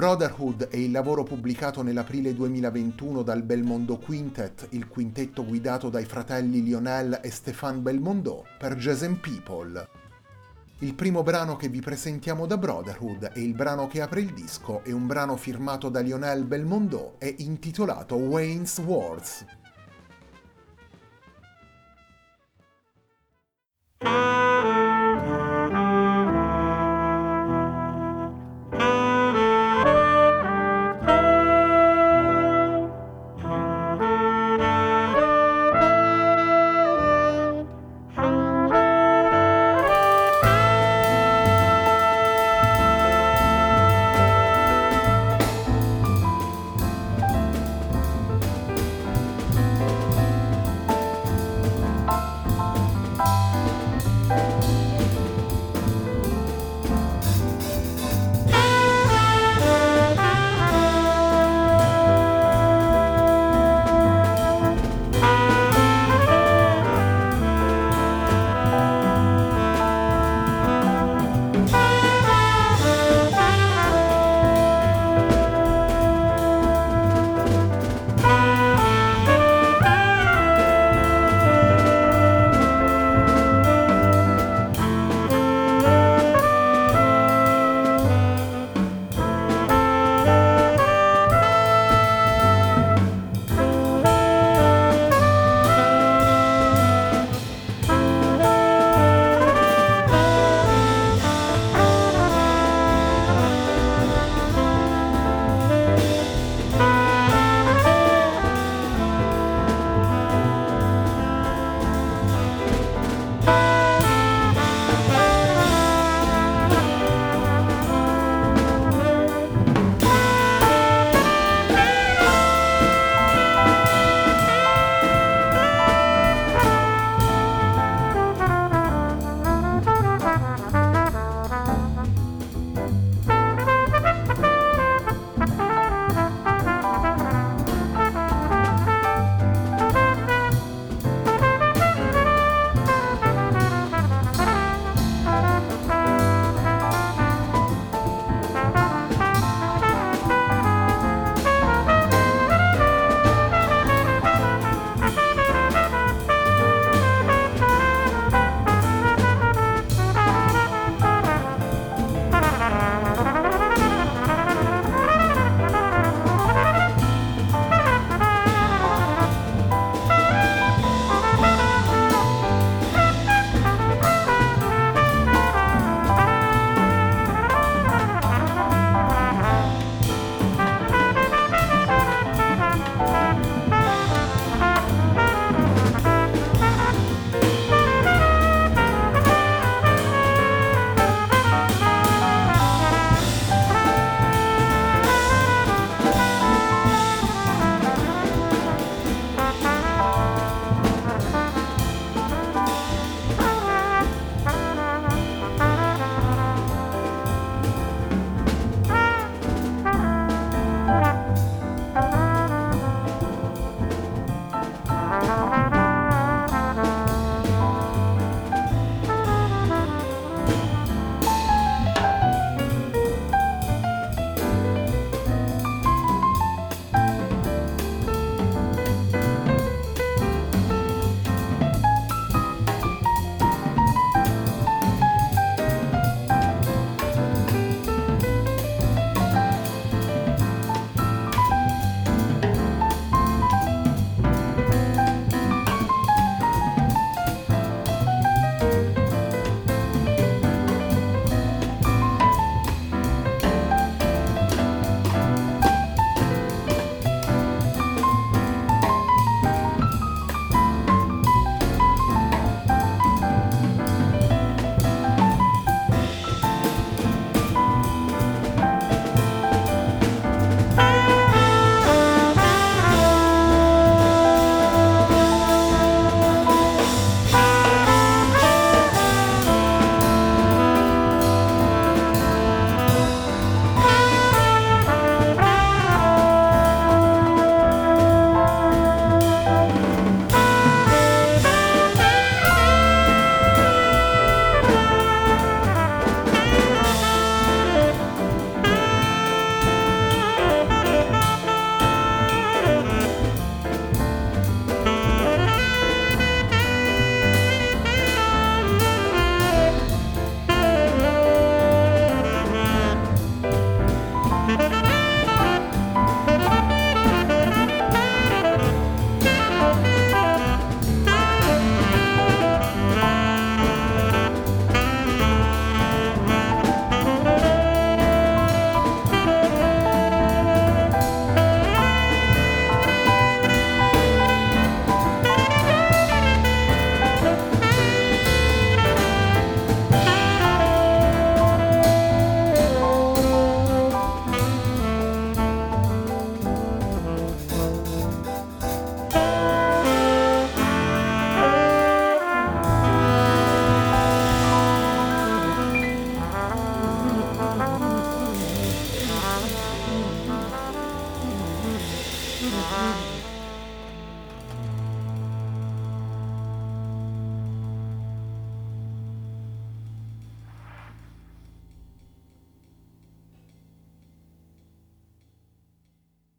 Brotherhood 0.00 0.68
è 0.68 0.76
il 0.76 0.92
lavoro 0.92 1.24
pubblicato 1.24 1.82
nell'aprile 1.82 2.32
2021 2.32 3.22
dal 3.22 3.42
Belmondo 3.42 3.98
Quintet, 3.98 4.68
il 4.70 4.88
quintetto 4.88 5.44
guidato 5.44 5.90
dai 5.90 6.06
fratelli 6.06 6.62
Lionel 6.62 7.20
e 7.22 7.30
Stéphane 7.30 7.80
Belmondo, 7.80 8.46
per 8.58 8.76
Jazz 8.76 9.02
and 9.02 9.18
People. 9.18 9.88
Il 10.78 10.94
primo 10.94 11.22
brano 11.22 11.56
che 11.56 11.68
vi 11.68 11.80
presentiamo 11.80 12.46
da 12.46 12.56
Brotherhood 12.56 13.32
e 13.34 13.42
il 13.42 13.52
brano 13.52 13.88
che 13.88 14.00
apre 14.00 14.22
il 14.22 14.32
disco 14.32 14.82
è 14.84 14.90
un 14.90 15.06
brano 15.06 15.36
firmato 15.36 15.90
da 15.90 16.00
Lionel 16.00 16.44
Belmondo 16.44 17.16
e 17.18 17.34
intitolato 17.36 18.14
Wayne's 18.14 18.78
Words. 18.78 19.44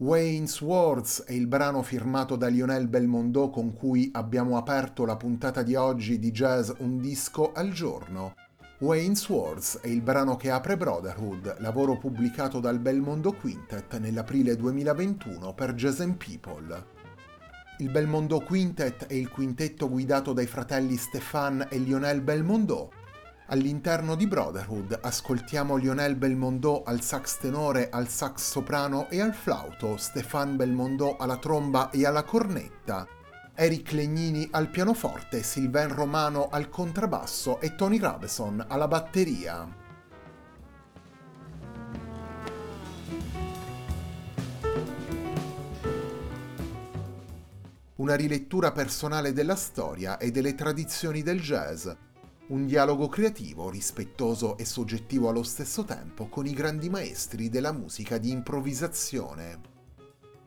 Wayne's 0.01 0.59
Words 0.61 1.25
è 1.25 1.33
il 1.33 1.45
brano 1.45 1.83
firmato 1.83 2.35
da 2.35 2.47
Lionel 2.47 2.87
Belmondo 2.87 3.51
con 3.51 3.71
cui 3.71 4.09
abbiamo 4.13 4.57
aperto 4.57 5.05
la 5.05 5.15
puntata 5.15 5.61
di 5.61 5.75
oggi 5.75 6.17
di 6.17 6.31
Jazz 6.31 6.71
Un 6.79 6.99
disco 6.99 7.51
al 7.51 7.69
giorno. 7.69 8.33
Wayne's 8.79 9.29
Words 9.29 9.77
è 9.79 9.89
il 9.89 10.01
brano 10.01 10.37
che 10.37 10.49
apre 10.49 10.75
Brotherhood, 10.75 11.57
lavoro 11.59 11.99
pubblicato 11.99 12.59
dal 12.59 12.79
Belmondo 12.79 13.33
Quintet 13.33 13.99
nell'aprile 13.99 14.55
2021 14.55 15.53
per 15.53 15.75
Jazz 15.75 15.99
and 15.99 16.15
People. 16.15 16.83
Il 17.77 17.91
Belmondo 17.91 18.39
Quintet 18.39 19.05
è 19.05 19.13
il 19.13 19.29
quintetto 19.29 19.87
guidato 19.87 20.33
dai 20.33 20.47
fratelli 20.47 20.97
Stéphane 20.97 21.67
e 21.69 21.77
Lionel 21.77 22.21
Belmondo, 22.21 22.91
All'interno 23.51 24.15
di 24.15 24.27
Brotherhood 24.27 24.97
ascoltiamo 25.01 25.75
Lionel 25.75 26.15
Belmondo 26.15 26.83
al 26.83 27.01
sax 27.01 27.37
tenore, 27.37 27.89
al 27.89 28.07
sax 28.07 28.49
soprano 28.49 29.09
e 29.09 29.19
al 29.19 29.33
flauto, 29.33 29.97
Stéphane 29.97 30.55
Belmondo 30.55 31.17
alla 31.17 31.35
tromba 31.35 31.89
e 31.89 32.05
alla 32.05 32.23
cornetta, 32.23 33.05
Eric 33.53 33.91
Legnini 33.91 34.47
al 34.51 34.69
pianoforte, 34.69 35.43
Sylvain 35.43 35.93
Romano 35.93 36.47
al 36.47 36.69
contrabbasso 36.69 37.59
e 37.59 37.75
Tony 37.75 37.99
Rabeson 37.99 38.63
alla 38.69 38.87
batteria. 38.87 39.67
Una 47.97 48.15
rilettura 48.15 48.71
personale 48.71 49.33
della 49.33 49.57
storia 49.57 50.17
e 50.17 50.31
delle 50.31 50.55
tradizioni 50.55 51.21
del 51.21 51.41
jazz, 51.41 51.89
un 52.51 52.65
dialogo 52.65 53.07
creativo, 53.07 53.69
rispettoso 53.69 54.57
e 54.57 54.65
soggettivo 54.65 55.29
allo 55.29 55.43
stesso 55.43 55.85
tempo 55.85 56.27
con 56.27 56.45
i 56.45 56.53
grandi 56.53 56.89
maestri 56.89 57.49
della 57.49 57.71
musica 57.71 58.17
di 58.17 58.29
improvvisazione. 58.29 59.59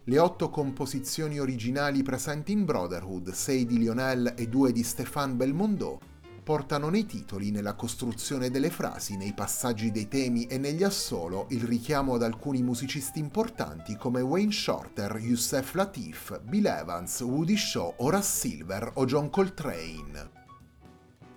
Le 0.04 0.18
otto 0.18 0.50
composizioni 0.50 1.40
originali 1.40 2.02
presenti 2.02 2.52
in 2.52 2.66
Brotherhood, 2.66 3.30
sei 3.30 3.64
di 3.64 3.78
Lionel 3.78 4.34
e 4.37 4.49
due 4.49 4.70
di 4.70 4.82
Stéphane 4.82 5.32
Belmondo, 5.32 5.99
portano 6.42 6.90
nei 6.90 7.06
titoli, 7.06 7.50
nella 7.50 7.73
costruzione 7.73 8.50
delle 8.50 8.68
frasi, 8.68 9.16
nei 9.16 9.32
passaggi 9.32 9.90
dei 9.90 10.06
temi 10.06 10.44
e 10.44 10.58
negli 10.58 10.82
assolo 10.82 11.46
il 11.50 11.62
richiamo 11.62 12.16
ad 12.16 12.23
alcuni 12.23 12.62
musicisti 12.62 13.18
importanti 13.18 13.96
come 13.96 14.20
Wayne 14.20 14.52
Shorter, 14.52 15.16
Youssef 15.16 15.73
Latif, 15.73 16.38
Bill 16.42 16.66
Evans, 16.66 17.18
Woody 17.20 17.56
Shaw, 17.56 17.94
Horace 17.96 18.28
Silver 18.28 18.90
o 18.96 19.06
John 19.06 19.30
Coltrane. 19.30 20.43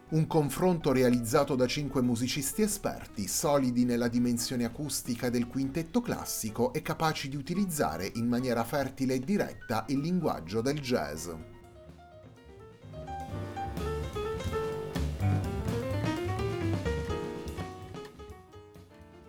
Un 0.09 0.25
confronto 0.25 0.93
realizzato 0.93 1.55
da 1.55 1.67
cinque 1.67 2.01
musicisti 2.01 2.61
esperti, 2.61 3.27
solidi 3.27 3.83
nella 3.83 4.07
dimensione 4.07 4.63
acustica 4.63 5.29
del 5.29 5.47
quintetto 5.47 5.99
classico 5.99 6.71
e 6.71 6.81
capaci 6.81 7.27
di 7.27 7.35
utilizzare 7.35 8.09
in 8.15 8.25
maniera 8.25 8.63
fertile 8.63 9.15
e 9.15 9.19
diretta 9.19 9.83
il 9.89 9.99
linguaggio 9.99 10.61
del 10.61 10.79
jazz. 10.79 11.27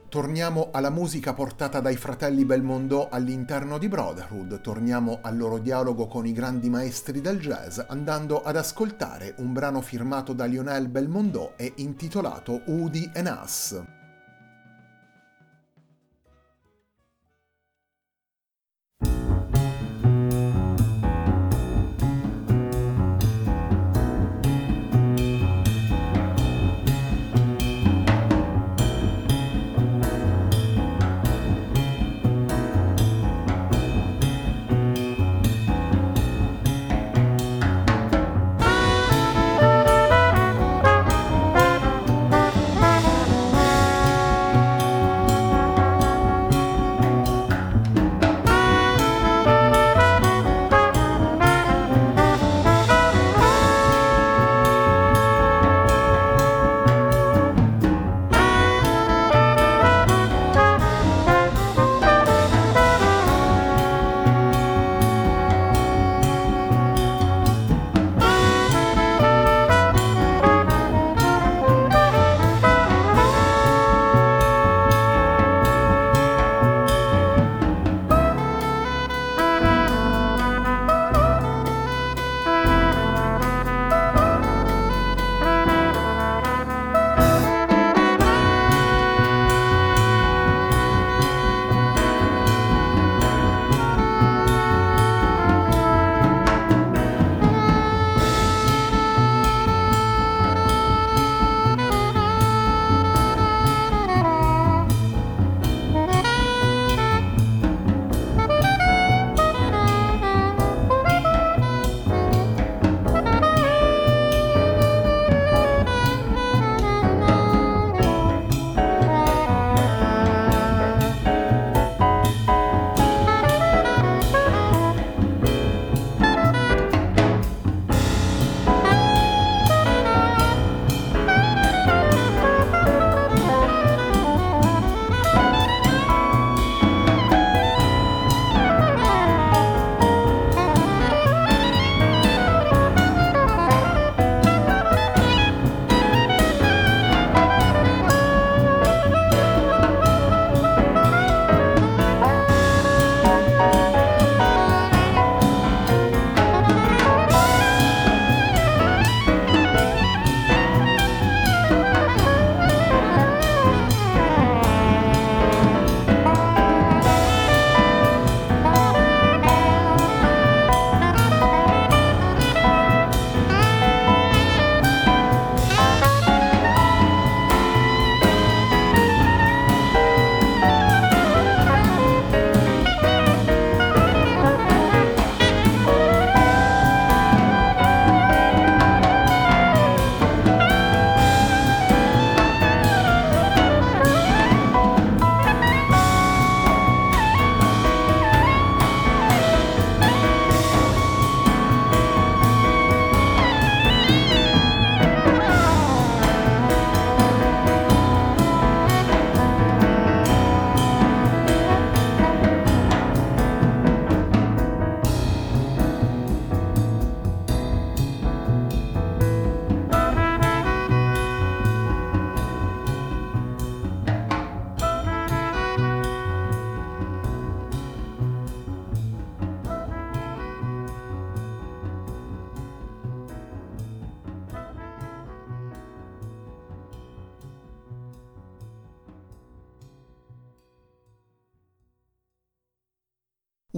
Torniamo 0.08 0.70
alla 0.72 0.88
musica 0.88 1.34
portata 1.34 1.80
dai 1.80 1.96
fratelli 1.96 2.46
Belmondo 2.46 3.10
all'interno 3.10 3.76
di 3.76 3.88
Brotherhood, 3.88 4.62
torniamo 4.62 5.18
al 5.20 5.36
loro 5.36 5.58
dialogo 5.58 6.06
con 6.06 6.24
i 6.24 6.32
grandi 6.32 6.70
maestri 6.70 7.20
del 7.20 7.38
jazz 7.38 7.78
andando 7.88 8.40
ad 8.40 8.56
ascoltare 8.56 9.34
un 9.36 9.52
brano 9.52 9.82
firmato 9.82 10.32
da 10.32 10.46
Lionel 10.46 10.88
Belmondo 10.88 11.58
e 11.58 11.74
intitolato 11.76 12.62
Udi 12.64 13.10
and 13.16 13.38
Us. 13.42 13.97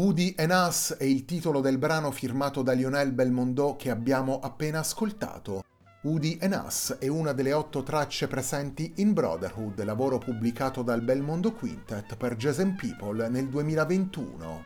Udi 0.00 0.34
and 0.38 0.50
Us 0.50 0.94
è 0.96 1.04
il 1.04 1.26
titolo 1.26 1.60
del 1.60 1.76
brano 1.76 2.10
firmato 2.10 2.62
da 2.62 2.72
Lionel 2.72 3.12
Belmondo 3.12 3.76
che 3.76 3.90
abbiamo 3.90 4.40
appena 4.40 4.78
ascoltato. 4.78 5.62
Udi 6.04 6.38
and 6.40 6.58
Us 6.64 6.96
è 6.98 7.06
una 7.06 7.34
delle 7.34 7.52
otto 7.52 7.82
tracce 7.82 8.26
presenti 8.26 8.94
in 8.96 9.12
Brotherhood, 9.12 9.84
lavoro 9.84 10.16
pubblicato 10.16 10.80
dal 10.80 11.02
Belmondo 11.02 11.52
Quintet 11.52 12.16
per 12.16 12.36
Jazz 12.36 12.60
and 12.60 12.76
People 12.76 13.28
nel 13.28 13.50
2021. 13.50 14.64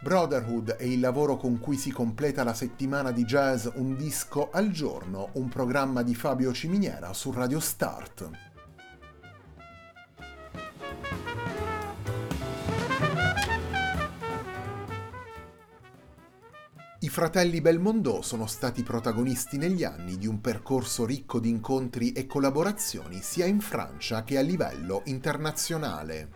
Brotherhood 0.00 0.76
è 0.76 0.84
il 0.84 1.00
lavoro 1.00 1.36
con 1.36 1.58
cui 1.58 1.76
si 1.76 1.90
completa 1.90 2.44
la 2.44 2.54
settimana 2.54 3.10
di 3.10 3.24
jazz 3.24 3.66
Un 3.74 3.96
disco 3.96 4.48
al 4.52 4.70
giorno, 4.70 5.30
un 5.32 5.48
programma 5.48 6.04
di 6.04 6.14
Fabio 6.14 6.52
Ciminiera 6.52 7.12
su 7.12 7.32
Radio 7.32 7.58
Start. 7.58 8.52
Fratelli 17.14 17.60
Belmondo 17.60 18.22
sono 18.22 18.44
stati 18.48 18.82
protagonisti 18.82 19.56
negli 19.56 19.84
anni 19.84 20.18
di 20.18 20.26
un 20.26 20.40
percorso 20.40 21.06
ricco 21.06 21.38
di 21.38 21.48
incontri 21.48 22.10
e 22.10 22.26
collaborazioni 22.26 23.20
sia 23.22 23.46
in 23.46 23.60
Francia 23.60 24.24
che 24.24 24.36
a 24.36 24.40
livello 24.40 25.02
internazionale. 25.04 26.28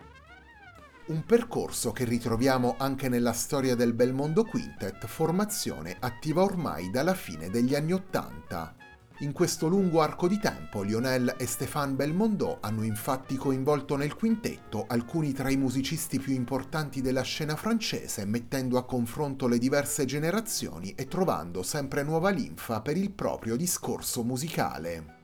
Un 1.07 1.25
percorso 1.25 1.91
che 1.91 2.05
ritroviamo 2.05 2.75
anche 2.77 3.09
nella 3.09 3.33
storia 3.33 3.75
del 3.75 3.91
Belmondo 3.91 4.45
Quintet, 4.45 5.05
formazione 5.05 5.97
attiva 5.99 6.43
ormai 6.43 6.89
dalla 6.91 7.13
fine 7.13 7.49
degli 7.49 7.75
anni 7.75 7.91
Ottanta. 7.91 8.78
In 9.21 9.33
questo 9.33 9.67
lungo 9.67 9.99
arco 9.99 10.29
di 10.29 10.39
tempo 10.39 10.81
Lionel 10.81 11.35
e 11.37 11.45
Stéphane 11.45 11.91
Belmondo 11.91 12.59
hanno 12.61 12.83
infatti 12.83 13.35
coinvolto 13.35 13.97
nel 13.97 14.15
quintetto 14.15 14.85
alcuni 14.87 15.33
tra 15.33 15.49
i 15.49 15.57
musicisti 15.57 16.19
più 16.19 16.33
importanti 16.33 17.01
della 17.01 17.21
scena 17.21 17.57
francese, 17.57 18.23
mettendo 18.23 18.77
a 18.77 18.85
confronto 18.85 19.47
le 19.47 19.57
diverse 19.57 20.05
generazioni 20.05 20.93
e 20.95 21.09
trovando 21.09 21.63
sempre 21.63 22.03
nuova 22.03 22.29
linfa 22.29 22.79
per 22.79 22.95
il 22.95 23.11
proprio 23.11 23.57
discorso 23.57 24.23
musicale. 24.23 25.17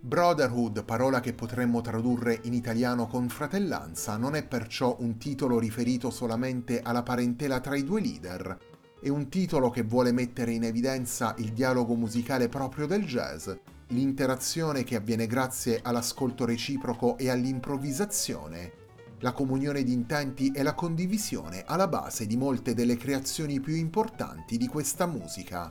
Brotherhood, 0.00 0.84
parola 0.84 1.20
che 1.20 1.32
potremmo 1.32 1.80
tradurre 1.80 2.40
in 2.42 2.54
italiano 2.54 3.06
con 3.06 3.28
fratellanza, 3.28 4.16
non 4.16 4.34
è 4.34 4.44
perciò 4.44 4.96
un 4.98 5.16
titolo 5.16 5.60
riferito 5.60 6.10
solamente 6.10 6.82
alla 6.82 7.04
parentela 7.04 7.60
tra 7.60 7.76
i 7.76 7.84
due 7.84 8.00
leader, 8.00 8.73
è 9.04 9.10
un 9.10 9.28
titolo 9.28 9.68
che 9.68 9.82
vuole 9.82 10.12
mettere 10.12 10.52
in 10.52 10.64
evidenza 10.64 11.34
il 11.36 11.52
dialogo 11.52 11.94
musicale 11.94 12.48
proprio 12.48 12.86
del 12.86 13.04
jazz, 13.04 13.50
l'interazione 13.88 14.82
che 14.82 14.96
avviene 14.96 15.26
grazie 15.26 15.80
all'ascolto 15.82 16.46
reciproco 16.46 17.18
e 17.18 17.28
all'improvvisazione, 17.28 18.72
la 19.18 19.32
comunione 19.32 19.82
di 19.82 19.92
intenti 19.92 20.52
e 20.52 20.62
la 20.62 20.72
condivisione 20.72 21.64
alla 21.66 21.86
base 21.86 22.26
di 22.26 22.38
molte 22.38 22.72
delle 22.72 22.96
creazioni 22.96 23.60
più 23.60 23.74
importanti 23.74 24.56
di 24.56 24.68
questa 24.68 25.04
musica. 25.04 25.70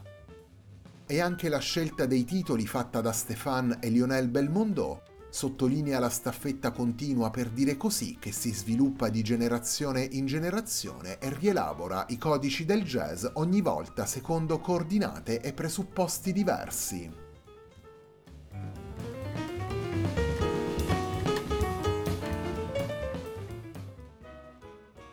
E 1.08 1.20
anche 1.20 1.50
la 1.50 1.58
scelta 1.58 2.06
dei 2.06 2.26
titoli 2.26 2.68
fatta 2.68 3.02
da 3.02 3.12
Stéphane 3.12 3.80
e 3.80 3.90
Lionel 3.90 4.28
Belmondo 4.28 5.02
sottolinea 5.34 5.98
la 5.98 6.10
staffetta 6.10 6.70
continua 6.70 7.32
per 7.32 7.50
dire 7.50 7.76
così 7.76 8.18
che 8.20 8.32
si 8.32 8.54
sviluppa 8.54 9.10
di 9.10 9.24
generazione 9.24 10.08
in 10.12 10.28
generazione 10.28 11.18
e 11.18 11.34
rielabora 11.34 12.06
i 12.10 12.20
codici 12.20 12.66
del 12.66 12.84
jazz 12.84 13.26
ogni 13.34 13.62
volta 13.62 14.06
secondo 14.06 14.60
coordinate 14.60 15.42
e 15.42 15.52
presupposti 15.52 16.34
diversi. 16.34 17.23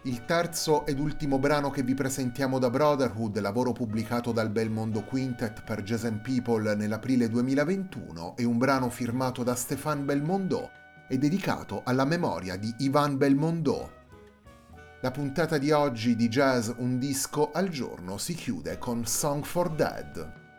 Il 0.05 0.25
terzo 0.25 0.87
ed 0.87 0.99
ultimo 0.99 1.39
brano 1.39 1.69
che 1.69 1.83
vi 1.83 1.93
presentiamo 1.93 2.59
da 2.59 2.71
Brotherhood, 2.71 3.39
lavoro 3.39 3.73
pubblicato 3.73 4.33
dal 4.33 4.49
Belmondo 4.49 5.03
Quintet 5.05 5.63
per 5.63 5.85
and 6.05 6.23
People 6.23 6.75
nell'aprile 6.75 7.29
2021, 7.29 8.35
è 8.35 8.45
un 8.45 8.57
brano 8.57 8.89
firmato 8.89 9.43
da 9.43 9.55
Stéphane 9.55 10.05
Belmondo 10.05 10.71
e 11.07 11.19
dedicato 11.19 11.83
alla 11.85 12.07
memoria 12.07 12.57
di 12.57 12.75
Ivan 12.79 13.19
Belmondo. 13.19 13.93
La 15.03 15.11
puntata 15.11 15.59
di 15.59 15.71
oggi 15.71 16.17
di 16.17 16.29
Jazz 16.29 16.71
Un 16.79 16.99
disco 16.99 17.51
al 17.51 17.69
giorno 17.69 18.17
si 18.17 18.33
chiude 18.33 18.79
con 18.79 19.05
Song 19.05 19.45
for 19.45 19.69
Dead. 19.75 20.50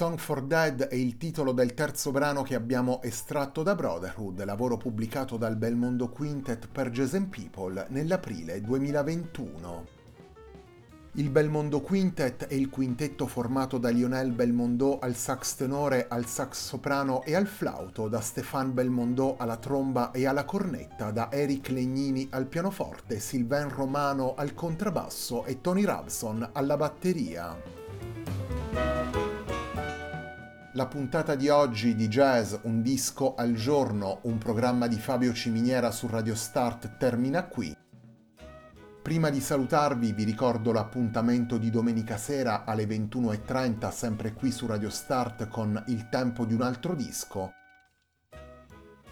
Song 0.00 0.16
for 0.16 0.40
Dead 0.40 0.84
è 0.84 0.94
il 0.94 1.18
titolo 1.18 1.52
del 1.52 1.74
terzo 1.74 2.10
brano 2.10 2.40
che 2.40 2.54
abbiamo 2.54 3.02
estratto 3.02 3.62
da 3.62 3.74
Brotherhood, 3.74 4.42
lavoro 4.44 4.78
pubblicato 4.78 5.36
dal 5.36 5.56
Belmondo 5.56 6.08
Quintet 6.08 6.68
per 6.72 6.88
Jason 6.88 7.28
People 7.28 7.84
nell'aprile 7.90 8.62
2021. 8.62 9.86
Il 11.16 11.28
Belmondo 11.28 11.82
Quintet 11.82 12.46
è 12.46 12.54
il 12.54 12.70
quintetto 12.70 13.26
formato 13.26 13.76
da 13.76 13.90
Lionel 13.90 14.32
Belmondo 14.32 15.00
al 15.00 15.16
sax 15.16 15.56
tenore, 15.56 16.06
al 16.08 16.24
sax 16.24 16.68
soprano 16.68 17.22
e 17.22 17.34
al 17.34 17.46
flauto, 17.46 18.08
da 18.08 18.22
Stéphane 18.22 18.72
Belmondo 18.72 19.36
alla 19.36 19.58
tromba 19.58 20.12
e 20.12 20.26
alla 20.26 20.46
cornetta, 20.46 21.10
da 21.10 21.30
Eric 21.30 21.68
Legnini 21.68 22.26
al 22.30 22.46
pianoforte, 22.46 23.20
Sylvain 23.20 23.68
Romano 23.68 24.32
al 24.34 24.54
contrabbasso 24.54 25.44
e 25.44 25.60
Tony 25.60 25.84
Rabson 25.84 26.48
alla 26.54 26.78
batteria. 26.78 29.19
La 30.74 30.86
puntata 30.86 31.34
di 31.34 31.48
oggi 31.48 31.96
di 31.96 32.06
Jazz 32.06 32.54
Un 32.62 32.80
disco 32.80 33.34
al 33.34 33.54
giorno, 33.54 34.20
un 34.22 34.38
programma 34.38 34.86
di 34.86 35.00
Fabio 35.00 35.32
Ciminiera 35.32 35.90
su 35.90 36.06
Radio 36.06 36.36
Start 36.36 36.96
termina 36.96 37.42
qui. 37.48 37.76
Prima 39.02 39.30
di 39.30 39.40
salutarvi 39.40 40.12
vi 40.12 40.22
ricordo 40.22 40.70
l'appuntamento 40.70 41.58
di 41.58 41.70
domenica 41.70 42.16
sera 42.16 42.64
alle 42.64 42.84
21.30 42.84 43.90
sempre 43.90 44.32
qui 44.32 44.52
su 44.52 44.68
Radio 44.68 44.90
Start 44.90 45.48
con 45.48 45.82
Il 45.88 46.08
tempo 46.08 46.44
di 46.44 46.54
un 46.54 46.62
altro 46.62 46.94
disco. 46.94 47.52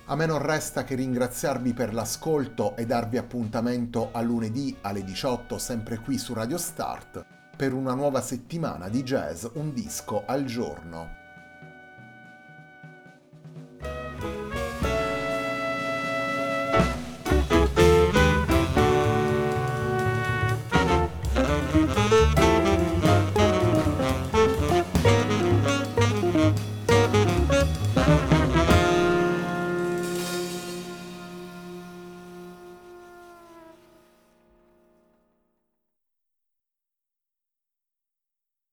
A 0.05 0.15
me 0.15 0.27
non 0.27 0.41
resta 0.41 0.85
che 0.85 0.95
ringraziarvi 0.95 1.73
per 1.73 1.93
l'ascolto 1.93 2.77
e 2.77 2.87
darvi 2.87 3.17
appuntamento 3.17 4.11
a 4.13 4.21
lunedì 4.21 4.77
alle 4.83 5.03
18 5.03 5.59
sempre 5.59 5.99
qui 5.99 6.19
su 6.19 6.35
Radio 6.35 6.57
Start 6.57 7.27
per 7.57 7.73
una 7.73 7.95
nuova 7.95 8.21
settimana 8.21 8.89
di 8.89 9.03
jazz 9.03 9.45
un 9.55 9.75
disco 9.75 10.23
al 10.25 10.45
giorno. 10.45 11.18